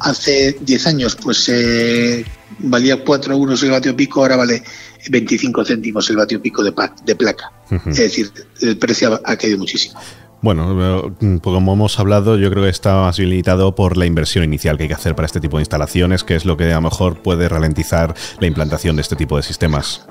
hace 0.00 0.56
10 0.60 0.86
años, 0.86 1.16
pues 1.16 1.48
eh, 1.48 2.24
valía 2.58 3.04
4 3.04 3.34
euros 3.34 3.62
el 3.62 3.70
vatio 3.70 3.94
pico, 3.94 4.22
ahora 4.22 4.36
vale 4.36 4.64
25 5.10 5.64
céntimos 5.64 6.08
el 6.10 6.16
vatio 6.16 6.42
pico 6.42 6.64
de, 6.64 6.72
de 7.04 7.14
placa. 7.14 7.52
Es 7.86 7.96
decir, 7.98 8.32
el 8.60 8.76
precio 8.78 9.20
ha 9.24 9.36
caído 9.36 9.58
muchísimo. 9.58 10.00
Bueno, 10.42 11.14
mm, 11.20 11.36
como 11.36 11.72
hemos 11.72 12.00
hablado, 12.00 12.36
yo 12.36 12.50
creo 12.50 12.64
que 12.64 12.68
está 12.68 12.94
más 12.96 13.16
limitado 13.20 13.76
por 13.76 13.96
la 13.96 14.06
inversión 14.06 14.42
inicial 14.42 14.76
que 14.76 14.82
hay 14.82 14.88
que 14.88 14.94
hacer 14.94 15.14
para 15.14 15.26
este 15.26 15.40
tipo 15.40 15.56
de 15.56 15.62
instalaciones, 15.62 16.24
que 16.24 16.34
es 16.34 16.44
lo 16.44 16.56
que 16.56 16.72
a 16.72 16.74
lo 16.74 16.82
mejor 16.82 17.22
puede 17.22 17.48
ralentizar 17.48 18.12
la 18.40 18.46
implantación 18.48 18.96
de 18.96 19.02
este 19.02 19.14
tipo 19.14 19.36
de 19.36 19.44
sistemas. 19.44 20.04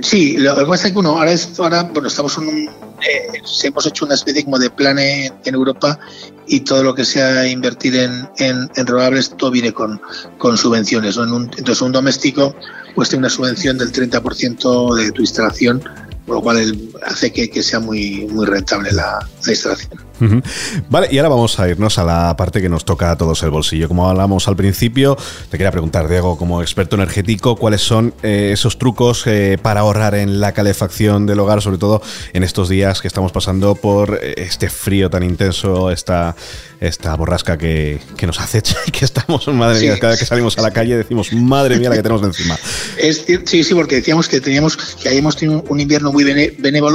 Sí, 0.00 0.38
lo 0.38 0.56
que 0.56 0.64
pasa 0.64 0.88
es 0.88 0.94
que 0.94 0.98
ahora, 1.00 1.32
ahora 1.58 1.82
bueno, 1.84 2.08
estamos 2.08 2.38
en 2.38 2.48
un, 2.48 2.68
eh, 2.68 3.42
hemos 3.64 3.86
hecho 3.86 4.06
una 4.06 4.14
especie 4.14 4.44
como 4.44 4.58
de 4.58 4.70
plan 4.70 4.98
en, 4.98 5.32
Europa 5.44 5.98
y 6.46 6.60
todo 6.60 6.82
lo 6.82 6.94
que 6.94 7.04
sea 7.04 7.46
invertir 7.46 7.96
en, 7.96 8.28
en, 8.38 8.68
renovables, 8.74 9.30
todo 9.36 9.50
viene 9.50 9.72
con, 9.72 10.00
subvenciones. 10.56 11.16
entonces, 11.18 11.82
un 11.82 11.92
doméstico 11.92 12.54
pues 12.94 13.10
tiene 13.10 13.26
una 13.26 13.30
subvención 13.30 13.76
del 13.76 13.92
30% 13.92 14.94
de 14.96 15.12
tu 15.12 15.20
instalación 15.20 15.82
por 16.26 16.36
lo 16.36 16.42
cual 16.42 16.58
hace 17.04 17.32
que, 17.32 17.62
sea 17.62 17.80
muy, 17.80 18.26
muy 18.26 18.46
rentable 18.46 18.92
la, 18.92 19.26
instalación. 19.46 20.06
Vale, 20.88 21.08
y 21.10 21.18
ahora 21.18 21.28
vamos 21.28 21.60
a 21.60 21.68
irnos 21.68 21.98
a 21.98 22.04
la 22.04 22.36
parte 22.36 22.62
que 22.62 22.68
nos 22.68 22.84
toca 22.84 23.10
a 23.10 23.16
todos 23.16 23.42
el 23.42 23.50
bolsillo. 23.50 23.86
Como 23.88 24.08
hablamos 24.08 24.48
al 24.48 24.56
principio, 24.56 25.16
te 25.50 25.58
quería 25.58 25.70
preguntar, 25.70 26.08
Diego, 26.08 26.38
como 26.38 26.62
experto 26.62 26.96
energético, 26.96 27.56
¿cuáles 27.56 27.82
son 27.82 28.14
eh, 28.22 28.50
esos 28.52 28.78
trucos 28.78 29.26
eh, 29.26 29.58
para 29.60 29.80
ahorrar 29.80 30.14
en 30.14 30.40
la 30.40 30.52
calefacción 30.52 31.26
del 31.26 31.40
hogar, 31.40 31.60
sobre 31.60 31.78
todo 31.78 32.02
en 32.32 32.42
estos 32.42 32.68
días 32.68 33.00
que 33.02 33.08
estamos 33.08 33.32
pasando 33.32 33.74
por 33.74 34.18
eh, 34.22 34.34
este 34.38 34.70
frío 34.70 35.10
tan 35.10 35.22
intenso, 35.22 35.90
esta, 35.90 36.34
esta 36.80 37.14
borrasca 37.14 37.58
que, 37.58 38.00
nos 38.26 38.40
acecha 38.40 38.76
y 38.86 38.90
que 38.90 39.04
estamos, 39.04 39.46
madre 39.54 39.80
mía, 39.80 39.98
cada 39.98 40.12
vez 40.12 40.20
que 40.20 40.26
salimos 40.26 40.56
a 40.58 40.62
la 40.62 40.70
calle 40.70 40.96
decimos, 40.96 41.32
madre 41.32 41.78
mía, 41.78 41.90
la 41.90 41.96
que 41.96 42.02
tenemos 42.02 42.24
encima. 42.24 42.58
Es, 42.96 43.24
sí, 43.44 43.64
sí, 43.64 43.74
porque 43.74 43.96
decíamos 43.96 44.28
que 44.28 44.40
teníamos 44.40 44.76
que 44.76 45.08
habíamos 45.08 45.36
tenido 45.36 45.62
un 45.68 45.80
invierno 45.80 46.10
muy 46.10 46.24
benévolo 46.24 46.85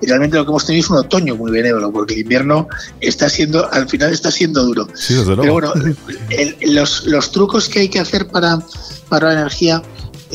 y 0.00 0.06
realmente 0.06 0.36
lo 0.36 0.44
que 0.44 0.50
hemos 0.50 0.66
tenido 0.66 0.84
es 0.84 0.90
un 0.90 0.98
otoño 0.98 1.36
muy 1.36 1.50
benévolo, 1.50 1.92
porque 1.92 2.14
el 2.14 2.20
invierno 2.20 2.68
está 3.00 3.28
siendo, 3.28 3.70
al 3.72 3.88
final 3.88 4.12
está 4.12 4.30
siendo 4.30 4.64
duro. 4.64 4.88
Pero 5.08 5.52
bueno, 5.52 5.72
los, 6.62 7.06
los 7.06 7.32
trucos 7.32 7.68
que 7.68 7.80
hay 7.80 7.88
que 7.88 8.00
hacer 8.00 8.28
para, 8.28 8.58
para 9.08 9.28
la 9.28 9.40
energía 9.40 9.82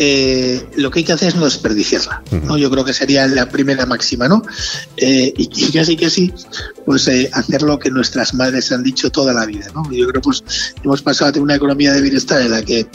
eh, 0.01 0.65
lo 0.77 0.89
que 0.91 0.99
hay 0.99 1.05
que 1.05 1.11
hacer 1.11 1.27
es 1.27 1.35
no 1.35 1.43
desperdiciarla. 1.43 2.23
¿no? 2.31 2.57
Yo 2.57 2.69
creo 2.71 2.85
que 2.85 2.93
sería 2.93 3.27
la 3.27 3.49
primera 3.49 3.85
máxima, 3.85 4.29
¿no? 4.29 4.41
Eh, 4.95 5.33
y, 5.35 5.71
casi 5.73 5.97
que 5.97 6.09
sí, 6.09 6.33
pues 6.85 7.05
eh, 7.09 7.29
hacer 7.33 7.63
lo 7.63 7.77
que 7.77 7.91
nuestras 7.91 8.33
madres 8.33 8.71
han 8.71 8.81
dicho 8.81 9.11
toda 9.11 9.33
la 9.33 9.45
vida, 9.45 9.67
¿no? 9.75 9.91
Yo 9.91 10.07
creo 10.07 10.21
pues 10.21 10.43
hemos 10.81 11.01
pasado 11.01 11.29
a 11.29 11.31
tener 11.33 11.43
una 11.43 11.55
economía 11.55 11.91
de 11.91 12.01
bienestar 12.01 12.39
en 12.41 12.51
la 12.51 12.61
que 12.61 12.87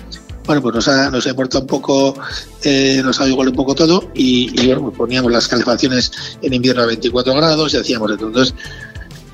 bueno, 0.46 0.62
pues 0.62 0.74
nos 0.74 0.88
ha, 0.88 1.10
nos 1.10 1.26
importado 1.26 1.62
un 1.62 1.66
poco, 1.66 2.14
eh, 2.62 3.00
nos 3.04 3.20
ha 3.20 3.28
igual 3.28 3.48
un 3.48 3.54
poco 3.54 3.74
todo 3.74 4.10
y, 4.14 4.66
bueno, 4.66 4.82
pues 4.82 4.96
poníamos 4.96 5.32
las 5.32 5.48
calefacciones 5.48 6.12
en 6.42 6.52
invierno 6.52 6.82
a 6.82 6.86
24 6.86 7.34
grados 7.34 7.74
y 7.74 7.76
hacíamos 7.78 8.10
de 8.10 8.16
todo. 8.16 8.28
Entonces, 8.28 8.54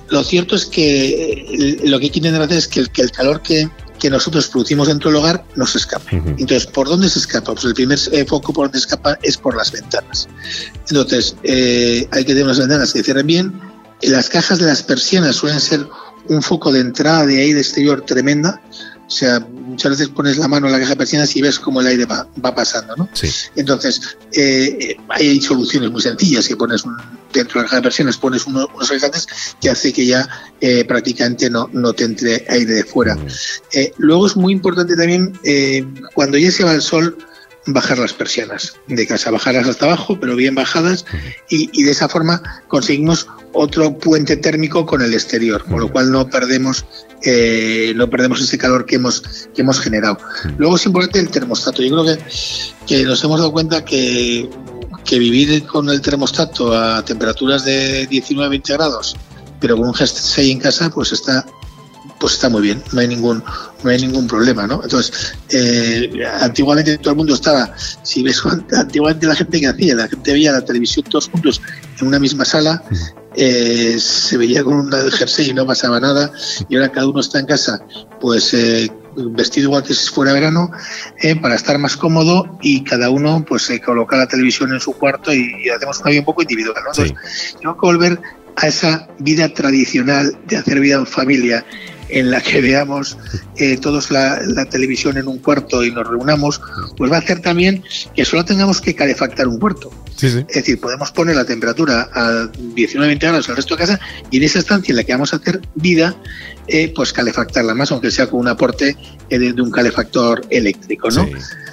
lo 0.09 0.25
cierto 0.25 0.57
es 0.57 0.67
que 0.67 1.47
eh, 1.49 1.81
lo 1.85 1.99
que 1.99 2.07
hay 2.07 2.11
que 2.11 2.19
intentar 2.19 2.43
hacer 2.43 2.59
es 2.59 2.69
que 2.69 2.81
el, 2.81 2.91
que 2.91 3.03
el 3.03 3.11
calor 3.11 3.43
que, 3.43 3.69
que 4.01 4.11
nosotros 4.11 4.49
producimos 4.49 4.89
dentro 4.89 5.11
del 5.11 5.21
hogar 5.21 5.45
no 5.55 5.67
se 5.67 5.79
escape. 5.79 6.17
Entonces, 6.17 6.67
¿por 6.67 6.89
dónde 6.89 7.09
se 7.09 7.21
escapa? 7.21 7.53
Pues 7.53 7.65
el 7.65 7.75
primer 7.75 7.99
eh, 8.11 8.25
foco 8.25 8.53
por 8.53 8.67
donde 8.67 8.79
escapa 8.79 9.17
es 9.23 9.37
por 9.37 9.57
las 9.57 9.71
ventanas. 9.71 10.27
Entonces, 10.89 11.37
eh, 11.45 12.09
hay 12.11 12.25
que 12.25 12.33
tener 12.33 12.45
unas 12.45 12.59
ventanas 12.59 12.93
que 12.93 13.05
cierren 13.05 13.27
bien. 13.27 13.61
Las 14.03 14.29
cajas 14.29 14.59
de 14.59 14.67
las 14.67 14.83
persianas 14.83 15.37
suelen 15.37 15.61
ser 15.61 15.87
un 16.29 16.43
foco 16.43 16.73
de 16.73 16.81
entrada 16.81 17.27
de 17.27 17.41
aire 17.41 17.61
exterior 17.61 18.01
tremenda. 18.01 18.61
O 19.11 19.13
sea, 19.13 19.41
muchas 19.41 19.91
veces 19.91 20.09
pones 20.09 20.39
la 20.39 20.47
mano 20.47 20.69
en 20.69 20.73
la 20.73 20.79
caja 20.79 20.91
de 20.91 20.99
persianas 20.99 21.35
y 21.35 21.43
ves 21.43 21.59
cómo 21.59 21.81
el 21.81 21.89
aire 21.89 22.05
va, 22.05 22.55
pasando, 22.55 22.95
¿no? 22.95 23.09
Sí. 23.13 23.29
Entonces, 23.57 24.17
eh, 24.33 24.97
hay 25.09 25.41
soluciones 25.41 25.91
muy 25.91 26.01
sencillas 26.01 26.47
que 26.47 26.55
pones 26.55 26.85
dentro 27.33 27.59
de 27.59 27.65
la 27.65 27.65
caja 27.65 27.77
de 27.77 27.83
persianas, 27.83 28.17
pones 28.17 28.47
unos, 28.47 28.69
unos 28.73 28.93
que 29.61 29.69
hace 29.69 29.93
que 29.93 30.07
ya 30.07 30.29
eh, 30.61 30.85
prácticamente 30.85 31.51
no, 31.51 31.69
no 31.73 31.93
te 31.93 32.05
entre 32.05 32.47
aire 32.49 32.73
de 32.73 32.85
fuera. 32.85 33.17
Mm. 33.17 33.27
Eh, 33.73 33.93
luego 33.99 34.29
es 34.29 34.37
muy 34.37 34.53
importante 34.53 34.95
también, 34.95 35.37
eh, 35.43 35.85
cuando 36.15 36.39
ya 36.39 36.53
se 36.53 36.63
va 36.63 36.73
el 36.73 36.81
sol, 36.81 37.19
bajar 37.67 37.99
las 37.99 38.13
persianas 38.13 38.75
de 38.87 39.07
casa, 39.07 39.31
bajarlas 39.31 39.69
hasta 39.69 39.87
abajo, 39.87 40.19
pero 40.19 40.37
bien 40.37 40.55
bajadas, 40.55 41.05
y, 41.49 41.71
y 41.73 41.85
de 41.85 41.91
esa 41.91 42.09
forma 42.09 42.43
conseguimos 42.69 43.27
otro 43.53 43.99
puente 43.99 44.37
térmico 44.37 44.87
con 44.87 45.03
el 45.03 45.13
exterior, 45.13 45.65
con 45.65 45.81
lo 45.81 45.93
cual 45.93 46.11
no 46.11 46.29
perdemos 46.29 46.85
eh, 47.23 47.93
no 47.97 48.09
perdemos 48.09 48.41
ese 48.41 48.57
calor 48.57 48.87
que 48.87 48.97
hemos 48.97 49.23
que 49.55 49.63
hemos 49.63 49.81
generado. 49.81 50.19
Luego 50.57 50.77
es 50.77 50.87
importante 50.87 51.19
el 51.19 51.29
termostato. 51.29 51.83
Yo 51.83 51.91
creo 51.91 52.17
que, 52.17 52.23
que 52.87 53.05
nos 53.05 53.23
hemos 53.25 53.41
dado 53.41 53.53
cuenta 53.53 53.85
que, 53.85 54.49
que 55.05 55.19
vivir 55.19 55.67
con 55.67 55.89
el 55.91 56.01
termostato 56.01 56.75
a 56.77 57.05
temperaturas 57.05 57.65
de 57.65 58.09
19-20 58.09 58.73
grados, 58.73 59.17
pero 59.61 59.77
con 59.77 59.89
un 59.89 59.95
G6 59.95 60.51
en 60.51 60.61
casa, 60.61 60.91
pues 60.91 61.13
está 61.13 61.45
pues 62.21 62.35
está 62.35 62.51
muy 62.51 62.61
bien, 62.61 62.83
no 62.93 63.01
hay 63.01 63.09
ningún, 63.09 63.43
no 63.83 63.91
hay 63.91 63.99
ningún 63.99 64.29
problema, 64.29 64.67
¿no? 64.67 64.83
Entonces, 64.83 65.35
eh, 65.49 66.11
antiguamente 66.41 66.99
todo 66.99 67.13
el 67.13 67.17
mundo 67.17 67.35
estaba, 67.35 67.75
si 68.03 68.23
ves, 68.23 68.43
antiguamente 68.77 69.27
la 69.27 69.35
gente 69.35 69.59
que 69.59 69.67
hacía, 69.67 69.95
la 69.95 70.07
gente 70.07 70.33
veía 70.33 70.53
la 70.53 70.65
televisión 70.65 71.07
todos 71.09 71.31
juntos 71.31 71.63
en 71.99 72.07
una 72.07 72.19
misma 72.19 72.45
sala, 72.45 72.85
eh, 73.35 73.97
se 73.99 74.37
veía 74.37 74.63
con 74.63 74.75
un 74.75 74.93
jersey 74.93 75.51
y 75.51 75.55
no 75.55 75.67
pasaba 75.67 75.99
nada, 75.99 76.31
y 76.69 76.77
ahora 76.77 76.93
cada 76.93 77.09
uno 77.09 77.21
está 77.21 77.39
en 77.39 77.47
casa, 77.47 77.83
pues 78.21 78.53
eh, 78.53 78.93
vestido 79.17 79.69
igual 79.69 79.83
que 79.83 79.95
si 79.95 80.11
fuera 80.11 80.35
verano, 80.35 80.71
eh, 81.23 81.37
para 81.37 81.55
estar 81.55 81.79
más 81.79 81.97
cómodo 81.97 82.59
y 82.61 82.85
cada 82.85 83.09
uno 83.09 83.45
pues 83.49 83.63
se 83.63 83.81
coloca 83.81 84.19
la 84.19 84.27
televisión 84.27 84.75
en 84.75 84.81
su 84.81 84.93
cuarto 84.93 85.33
y, 85.33 85.55
y 85.65 85.71
hacemos 85.71 86.01
una 86.01 86.11
vida 86.11 86.21
un 86.21 86.27
poco 86.27 86.43
individual, 86.43 86.83
¿no? 86.85 86.91
Entonces, 86.91 87.57
tengo 87.59 87.75
que 87.75 87.87
volver 87.87 88.21
a 88.57 88.67
esa 88.67 89.09
vida 89.19 89.49
tradicional 89.49 90.37
de 90.47 90.57
hacer 90.57 90.81
vida 90.81 90.97
en 90.97 91.07
familia 91.07 91.65
en 92.13 92.31
la 92.31 92.41
que 92.41 92.61
veamos 92.61 93.17
eh, 93.57 93.77
todos 93.77 94.11
la, 94.11 94.41
la, 94.47 94.65
televisión 94.67 95.17
en 95.17 95.29
un 95.29 95.39
cuarto 95.39 95.85
y 95.85 95.91
nos 95.91 96.07
reunamos, 96.07 96.61
pues 96.97 97.11
va 97.11 97.17
a 97.17 97.21
hacer 97.21 97.41
también 97.41 97.83
que 98.15 98.25
solo 98.25 98.45
tengamos 98.45 98.81
que 98.81 98.95
calefactar 98.95 99.49
un 99.49 99.59
cuarto. 99.59 99.91
Sí, 100.17 100.31
sí. 100.31 100.45
Es 100.49 100.55
decir, 100.55 100.81
podemos 100.81 101.11
poner 101.13 101.37
la 101.37 101.45
temperatura 101.45 102.09
a 102.13 102.53
19-20 102.53 103.19
grados 103.21 103.49
el 103.49 103.57
resto 103.57 103.75
de 103.75 103.81
casa 103.81 104.01
y 104.31 104.37
en 104.37 104.43
esa 104.43 104.59
estancia 104.59 104.93
en 104.93 104.97
la 104.97 105.05
que 105.05 105.13
vamos 105.13 105.33
a 105.33 105.37
hacer 105.37 105.61
vida, 105.75 106.17
eh, 106.69 106.93
pues 106.95 107.13
calefactarla 107.13 107.75
más, 107.75 107.91
aunque 107.91 108.11
sea 108.11 108.29
con 108.29 108.41
un 108.41 108.49
aporte 108.49 108.97
eh, 109.31 109.39
de, 109.39 109.53
de, 109.53 109.63
un 109.63 109.71
calefactor 109.71 110.45
eléctrico, 110.51 111.11
¿no? 111.11 111.25
Sí. 111.25 111.33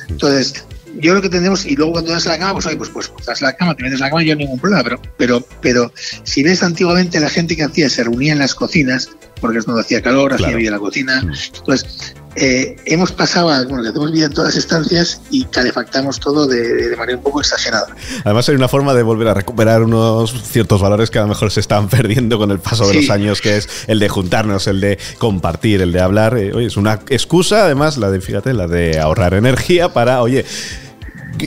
Entonces, 0.10 0.66
yo 1.00 1.14
lo 1.14 1.22
que 1.22 1.30
tenemos, 1.30 1.66
y 1.66 1.76
luego 1.76 1.94
cuando 1.94 2.12
das 2.12 2.26
la 2.26 2.38
cama, 2.38 2.54
pues 2.54 2.66
oye, 2.66 2.78
pues, 2.78 2.90
pues 2.90 3.12
das 3.26 3.42
la 3.42 3.56
cama, 3.56 3.76
te 3.76 3.84
metes 3.84 4.00
la 4.00 4.10
cama, 4.10 4.24
yo 4.24 4.34
no 4.36 4.40
ningún 4.40 4.60
problema, 4.60 4.84
pero, 4.84 5.02
pero, 5.18 5.48
pero 5.62 5.92
si 6.24 6.44
ves 6.44 6.64
antiguamente 6.64 7.20
la 7.20 7.30
gente 7.30 7.56
que 7.56 7.64
hacía, 7.64 7.90
se 7.90 8.04
reunía 8.04 8.34
en 8.34 8.40
las 8.40 8.56
cocinas, 8.56 9.10
porque 9.40 9.60
es 9.60 9.66
cuando 9.66 9.82
hacía 9.82 10.02
calor, 10.02 10.30
Claro. 10.30 10.46
hacía 10.46 10.58
vida 10.58 10.68
en 10.70 10.74
la 10.74 10.80
cocina, 10.80 11.22
entonces 11.56 12.14
eh, 12.40 12.76
hemos 12.86 13.12
pasado, 13.12 13.50
a- 13.50 13.64
bueno, 13.66 13.82
que 13.82 13.90
hacemos 13.90 14.12
vida 14.12 14.26
en 14.28 14.32
todas 14.34 14.54
las 14.54 14.64
estancias 14.64 15.22
y 15.32 15.46
calefactamos 15.46 16.20
todo 16.20 16.46
de, 16.46 16.96
manera 16.96 17.18
un 17.18 17.24
poco 17.24 17.42
exagerada. 17.42 17.88
Además 18.26 18.48
hay 18.48 18.56
una 18.56 18.68
forma 18.68 18.94
de 18.94 19.02
volver 19.02 19.28
a 19.30 19.34
recuperar 19.34 19.82
unos 19.82 20.34
ciertos 20.44 20.80
valores 20.80 21.10
que 21.10 21.18
a 21.18 21.24
lo 21.24 21.30
mejor 21.30 21.50
se 21.50 21.62
están 21.62 21.88
perdiendo 21.90 22.38
con 22.38 22.52
el 22.52 22.60
paso 22.60 22.88
de 22.88 22.94
los 22.94 23.10
años, 23.10 23.42
que 23.42 23.58
es 23.58 23.68
el 23.88 23.98
de 24.00 24.08
juntarnos, 24.10 24.68
el 24.68 24.82
de 24.82 25.00
compartir, 25.18 25.82
el 25.82 25.92
de 25.92 26.00
hablar. 26.00 26.38
Eh, 26.38 26.52
oye, 26.54 26.68
es 26.68 26.78
una 26.78 27.00
excusa, 27.10 27.64
además, 27.66 27.98
la 27.98 28.12
de, 28.12 28.22
fíjate, 28.22 28.54
la 28.54 28.68
de 28.68 29.00
ahorrar 29.00 29.34
energía 29.34 29.92
para, 29.92 30.22
oye, 30.22 30.46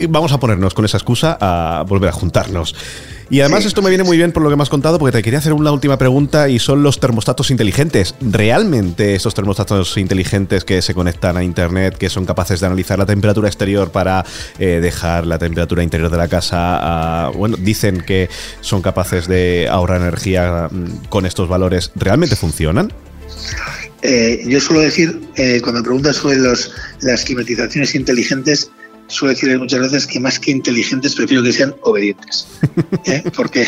vamos 0.09 0.33
a 0.33 0.41
ponernos 0.41 0.75
con 0.75 0.85
esa 0.85 0.97
excusa 0.97 1.39
a 1.41 1.85
volver 1.87 2.09
a 2.11 2.13
juntarnos. 2.13 2.75
Y 3.31 3.41
además 3.41 3.63
Sí, 3.63 3.69
esto 3.69 3.81
me 3.81 3.91
viene 3.91 4.03
muy 4.03 4.17
bien 4.17 4.33
por 4.33 4.43
lo 4.43 4.51
que 4.51 4.57
me 4.57 4.63
has 4.65 4.69
contado, 4.69 4.99
porque 4.99 5.17
te 5.19 5.23
quería 5.23 5.39
hacer 5.39 5.53
una 5.53 5.71
última 5.71 5.97
pregunta 5.97 6.49
y 6.49 6.59
son 6.59 6.83
los 6.83 6.99
termostatos 6.99 7.53
inteligentes. 7.53 8.17
¿Realmente 8.21 9.15
estos 9.15 9.35
termostatos 9.35 9.97
inteligentes 9.99 10.65
que 10.65 10.83
se 10.83 10.95
conectan 10.95 11.37
a 11.37 11.45
Internet, 11.45 11.97
que 11.97 12.11
son 12.11 12.27
capaces 12.27 12.59
de 12.59 12.67
analizar 12.67 12.99
la 12.99 13.07
temperatura 13.07 13.47
exterior 13.49 13.93
para 13.93 14.25
eh, 14.59 14.81
dejar 14.83 15.27
la 15.29 15.39
temperatura 15.39 15.85
interior 15.85 16.11
de 16.11 16.17
la 16.17 16.27
casa, 16.27 17.27
a- 17.27 17.31
bueno, 17.31 17.57
dicen 17.57 18.01
que 18.01 18.29
son 18.63 18.83
capaces 18.83 19.29
de 19.29 19.69
ahorrar 19.71 20.01
energía 20.01 20.69
mm, 20.69 21.07
con 21.09 21.25
estos 21.25 21.49
valores, 21.49 21.93
¿realmente 21.95 22.35
funcionan? 22.35 22.93
Eh, 24.03 24.43
yo 24.47 24.61
suelo 24.61 24.81
decir, 24.83 25.21
eh, 25.37 25.61
cuando 25.63 25.81
me 25.81 25.85
preguntas 25.85 26.17
sobre 26.17 26.37
los, 26.37 26.73
las 27.03 27.25
climatizaciones 27.25 27.95
inteligentes, 27.95 28.71
suelo 29.11 29.35
decirles 29.35 29.59
muchas 29.59 29.81
veces 29.81 30.07
que 30.07 30.21
más 30.21 30.39
que 30.39 30.51
inteligentes 30.51 31.15
prefiero 31.15 31.43
que 31.43 31.53
sean 31.53 31.75
obedientes. 31.83 32.47
¿eh? 33.05 33.23
Porque 33.37 33.67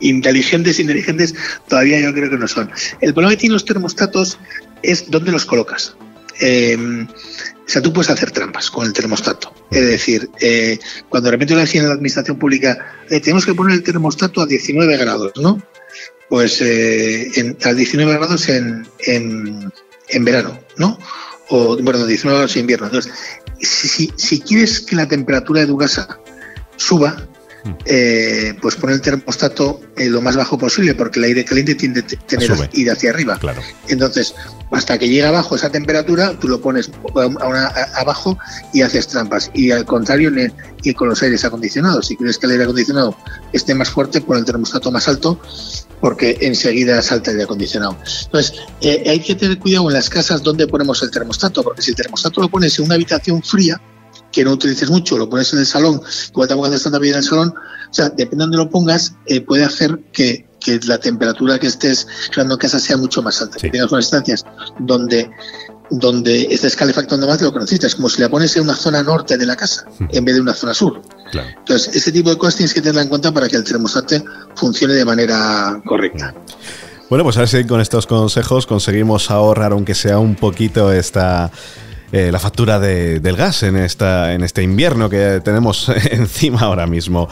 inteligentes, 0.00 0.80
inteligentes 0.80 1.34
todavía 1.68 2.00
yo 2.00 2.12
creo 2.12 2.30
que 2.30 2.38
no 2.38 2.48
son. 2.48 2.70
El 3.00 3.14
problema 3.14 3.32
que 3.32 3.40
tienen 3.40 3.54
los 3.54 3.64
termostatos 3.64 4.38
es 4.82 5.10
dónde 5.10 5.32
los 5.32 5.44
colocas. 5.44 5.94
Eh, 6.40 7.06
o 7.68 7.70
sea, 7.70 7.82
tú 7.82 7.92
puedes 7.92 8.08
hacer 8.08 8.30
trampas 8.30 8.70
con 8.70 8.86
el 8.86 8.94
termostato. 8.94 9.52
Es 9.70 9.86
decir, 9.86 10.30
eh, 10.40 10.78
cuando 11.10 11.26
de 11.26 11.32
repente 11.32 11.54
le 11.54 11.60
decía 11.60 11.82
en 11.82 11.88
la 11.88 11.92
administración 11.92 12.38
pública, 12.38 12.96
eh, 13.10 13.20
tenemos 13.20 13.44
que 13.44 13.52
poner 13.52 13.74
el 13.74 13.82
termostato 13.82 14.40
a 14.40 14.46
19 14.46 14.96
grados, 14.96 15.32
¿no? 15.36 15.62
Pues 16.30 16.62
eh, 16.62 17.30
en, 17.34 17.58
a 17.62 17.74
19 17.74 18.10
grados 18.10 18.48
en, 18.48 18.88
en, 19.00 19.70
en 20.08 20.24
verano, 20.24 20.58
¿no? 20.78 20.98
O, 21.50 21.76
bueno, 21.82 22.06
19 22.06 22.38
grados 22.38 22.56
en 22.56 22.60
invierno. 22.60 22.86
Entonces, 22.86 23.12
si, 23.60 23.88
si, 23.88 24.12
si 24.16 24.40
quieres 24.40 24.80
que 24.80 24.96
la 24.96 25.08
temperatura 25.08 25.60
de 25.60 25.66
tu 25.66 25.76
casa 25.76 26.18
suba, 26.76 27.27
eh, 27.84 28.54
pues 28.60 28.76
pon 28.76 28.90
el 28.90 29.00
termostato 29.00 29.80
eh, 29.96 30.06
lo 30.08 30.20
más 30.20 30.36
bajo 30.36 30.58
posible, 30.58 30.94
porque 30.94 31.18
el 31.18 31.24
aire 31.26 31.44
caliente 31.44 31.74
tiende 31.74 32.00
a 32.00 32.06
tener 32.26 32.50
ir 32.72 32.90
hacia 32.90 33.10
arriba. 33.10 33.38
Claro. 33.38 33.60
Entonces, 33.88 34.34
hasta 34.70 34.98
que 34.98 35.08
llega 35.08 35.28
abajo 35.28 35.56
esa 35.56 35.70
temperatura, 35.70 36.38
tú 36.38 36.48
lo 36.48 36.60
pones 36.60 36.90
a 37.14 37.26
una- 37.26 37.66
a- 37.68 38.00
abajo 38.00 38.38
y 38.72 38.82
haces 38.82 39.08
trampas. 39.08 39.50
Y 39.54 39.70
al 39.70 39.84
contrario, 39.84 40.28
en 40.28 40.38
el- 40.38 40.52
y 40.82 40.94
con 40.94 41.08
los 41.08 41.22
aires 41.22 41.44
acondicionados. 41.44 42.06
Si 42.06 42.16
quieres 42.16 42.38
que 42.38 42.46
el 42.46 42.52
aire 42.52 42.64
acondicionado 42.64 43.16
esté 43.52 43.74
más 43.74 43.88
fuerte, 43.90 44.20
pon 44.20 44.38
el 44.38 44.44
termostato 44.44 44.90
más 44.92 45.08
alto, 45.08 45.40
porque 46.00 46.38
enseguida 46.42 47.02
salta 47.02 47.30
el 47.30 47.36
aire 47.38 47.44
acondicionado. 47.44 47.96
Entonces, 48.24 48.54
eh, 48.80 49.04
hay 49.06 49.20
que 49.20 49.34
tener 49.34 49.58
cuidado 49.58 49.88
en 49.88 49.94
las 49.94 50.08
casas 50.08 50.42
donde 50.42 50.66
ponemos 50.68 51.02
el 51.02 51.10
termostato, 51.10 51.62
porque 51.64 51.82
si 51.82 51.90
el 51.90 51.96
termostato 51.96 52.40
lo 52.40 52.48
pones 52.48 52.78
en 52.78 52.84
una 52.84 52.94
habitación 52.94 53.42
fría, 53.42 53.80
que 54.38 54.44
no 54.44 54.52
utilices 54.52 54.88
mucho, 54.88 55.18
lo 55.18 55.28
pones 55.28 55.52
en 55.52 55.58
el 55.58 55.66
salón, 55.66 56.00
igual 56.30 56.46
tampoco 56.46 56.68
haces 56.68 56.84
tanta 56.84 57.00
vida 57.00 57.14
en 57.14 57.18
el 57.18 57.24
salón, 57.24 57.52
o 57.90 57.92
sea, 57.92 58.08
depende 58.08 58.36
de 58.36 58.42
donde 58.42 58.56
lo 58.58 58.70
pongas, 58.70 59.14
eh, 59.26 59.40
puede 59.40 59.64
hacer 59.64 59.98
que, 60.12 60.46
que 60.60 60.78
la 60.86 60.98
temperatura 60.98 61.58
que 61.58 61.66
estés 61.66 62.06
creando 62.30 62.54
en 62.54 62.60
casa 62.60 62.78
sea 62.78 62.96
mucho 62.96 63.20
más 63.20 63.42
alta. 63.42 63.58
Sí. 63.58 63.62
Que 63.62 63.70
tengas 63.70 63.90
unas 63.90 64.04
estancias 64.04 64.44
donde, 64.78 65.28
donde 65.90 66.42
estés 66.54 66.76
calefactando 66.76 67.26
más 67.26 67.40
de 67.40 67.46
lo 67.46 67.52
que 67.52 67.58
necesitas, 67.58 67.96
como 67.96 68.08
si 68.08 68.22
la 68.22 68.28
pones 68.28 68.56
en 68.56 68.62
una 68.62 68.76
zona 68.76 69.02
norte 69.02 69.36
de 69.36 69.44
la 69.44 69.56
casa 69.56 69.86
en 70.08 70.24
vez 70.24 70.36
de 70.36 70.40
una 70.40 70.54
zona 70.54 70.72
sur. 70.72 71.02
Claro. 71.32 71.48
Entonces, 71.58 71.96
ese 71.96 72.12
tipo 72.12 72.30
de 72.30 72.38
cosas 72.38 72.54
tienes 72.54 72.72
que 72.72 72.80
tenerla 72.80 73.02
en 73.02 73.08
cuenta 73.08 73.34
para 73.34 73.48
que 73.48 73.56
el 73.56 73.64
termostato 73.64 74.22
funcione 74.54 74.94
de 74.94 75.04
manera 75.04 75.82
correcta. 75.84 76.32
Bueno, 77.10 77.24
pues 77.24 77.36
a 77.38 77.40
ver 77.40 77.48
si 77.48 77.64
con 77.64 77.80
estos 77.80 78.06
consejos 78.06 78.68
conseguimos 78.68 79.32
ahorrar, 79.32 79.72
aunque 79.72 79.96
sea 79.96 80.20
un 80.20 80.36
poquito, 80.36 80.92
esta. 80.92 81.50
Eh, 82.12 82.30
la 82.32 82.38
factura 82.38 82.78
de- 82.78 83.20
del 83.20 83.36
gas 83.36 83.62
en, 83.62 83.76
esta, 83.76 84.32
en 84.34 84.42
este 84.42 84.62
invierno 84.62 85.08
que 85.10 85.40
tenemos 85.44 85.88
encima 86.10 86.60
ahora 86.60 86.86
mismo. 86.86 87.28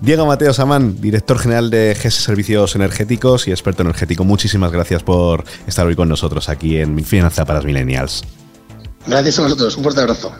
Diego 0.00 0.26
Mateo 0.26 0.52
Samán, 0.52 1.00
director 1.00 1.38
general 1.38 1.70
de 1.70 1.96
GES 1.98 2.14
Servicios 2.14 2.74
Energéticos 2.74 3.48
y 3.48 3.50
experto 3.50 3.82
energético, 3.82 4.24
muchísimas 4.24 4.70
gracias 4.70 5.02
por 5.02 5.44
estar 5.66 5.86
hoy 5.86 5.96
con 5.96 6.08
nosotros 6.08 6.48
aquí 6.50 6.76
en 6.78 7.02
Finanza 7.04 7.44
para 7.46 7.60
los 7.60 7.66
Millennials. 7.66 8.22
Gracias 9.06 9.38
a 9.38 9.42
vosotros, 9.42 9.76
un 9.76 9.82
fuerte 9.82 10.00
abrazo. 10.02 10.32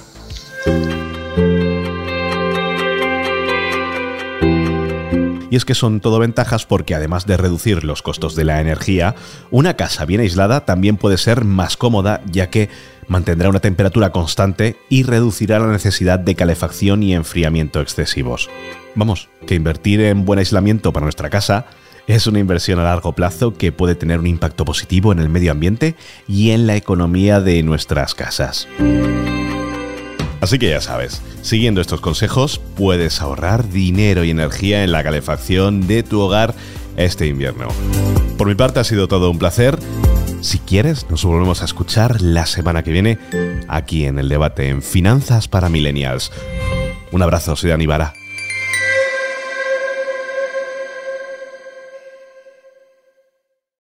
Y 5.49 5.55
es 5.57 5.65
que 5.65 5.75
son 5.75 6.01
todo 6.01 6.19
ventajas 6.19 6.67
porque 6.67 6.95
además 6.95 7.25
de 7.27 7.37
reducir 7.37 7.85
los 7.85 8.03
costos 8.03 8.35
de 8.35 8.45
la 8.45 8.61
energía, 8.61 9.15
una 9.51 9.75
casa 9.75 10.05
bien 10.05 10.21
aislada 10.21 10.65
también 10.65 10.97
puede 10.97 11.19
ser 11.19 11.45
más 11.45 11.77
cómoda 11.77 12.21
ya 12.31 12.51
que 12.51 12.69
mantendrá 13.09 13.49
una 13.49 13.61
temperatura 13.61 14.11
constante 14.11 14.77
y 14.89 15.03
reducirá 15.03 15.59
la 15.59 15.69
necesidad 15.69 16.19
de 16.19 16.35
calefacción 16.35 17.03
y 17.03 17.15
enfriamiento 17.15 17.81
excesivos. 17.81 18.51
Vamos, 18.95 19.29
que 19.47 19.55
invertir 19.55 20.01
en 20.01 20.25
buen 20.25 20.39
aislamiento 20.39 20.93
para 20.93 21.05
nuestra 21.05 21.31
casa 21.31 21.67
Es 22.09 22.29
una 22.29 22.39
inversión 22.39 22.79
a 22.79 22.85
largo 22.85 23.13
plazo 23.13 23.55
que 23.55 23.73
puede 23.73 23.97
tener 23.97 24.21
un 24.21 24.29
impacto 24.29 24.65
positivo 24.65 25.11
en 25.11 25.19
el 25.19 25.29
medio 25.29 25.51
ambiente 25.51 25.97
y 26.29 26.51
en 26.51 26.69
la 26.69 26.77
economía 26.77 27.41
de 27.41 27.63
nuestras 27.65 28.15
casas. 28.15 28.69
Así 30.41 30.61
que 30.61 30.71
ya 30.71 30.81
sabes, 30.81 31.21
siguiendo 31.43 31.81
estos 31.81 32.01
consejos 32.01 32.61
puedes 32.77 33.21
ahorrar 33.21 33.69
dinero 33.69 34.23
y 34.23 34.31
energía 34.31 34.85
en 34.85 34.93
la 34.93 35.03
calefacción 35.03 35.89
de 35.89 36.05
tu 36.05 36.21
hogar 36.21 36.55
este 36.97 37.27
invierno. 37.27 37.69
Por 38.39 38.47
mi 38.47 38.55
parte 38.55 38.79
ha 38.81 38.85
sido 38.85 39.09
todo 39.09 39.31
un 39.31 39.39
placer. 39.39 39.77
Si 40.41 40.59
quieres, 40.59 41.09
nos 41.11 41.25
volvemos 41.25 41.63
a 41.63 41.65
escuchar 41.65 42.21
la 42.21 42.47
semana 42.47 42.83
que 42.83 42.93
viene 42.93 43.19
aquí 43.69 44.05
en 44.05 44.19
el 44.19 44.29
debate 44.29 44.69
en 44.69 44.83
Finanzas 44.83 45.49
para 45.49 45.69
Millennials. 45.69 46.31
Un 47.13 47.23
abrazo, 47.23 47.57
soy 47.57 47.71
Dani. 47.71 47.87